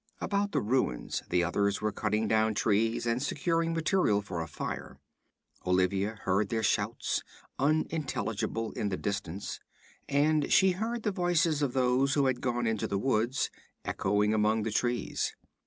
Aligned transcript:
About 0.19 0.51
the 0.51 0.61
ruins 0.61 1.21
the 1.29 1.43
others 1.43 1.79
were 1.79 1.91
cutting 1.91 2.27
down 2.27 2.55
trees 2.55 3.05
and 3.05 3.21
securing 3.21 3.71
material 3.71 4.19
for 4.23 4.41
a 4.41 4.47
fire. 4.47 4.97
Olivia 5.63 6.15
heard 6.23 6.49
their 6.49 6.63
shouts, 6.63 7.21
unintelligible 7.59 8.71
in 8.71 8.89
the 8.89 8.97
distance, 8.97 9.59
and 10.09 10.51
she 10.51 10.71
heard 10.71 11.03
the 11.03 11.11
voices 11.11 11.61
of 11.61 11.73
those 11.73 12.15
who 12.15 12.25
had 12.25 12.41
gone 12.41 12.65
into 12.65 12.87
the 12.87 12.97
woods, 12.97 13.51
echoing 13.85 14.33
among 14.33 14.63
the 14.63 14.71
trees. 14.71 15.35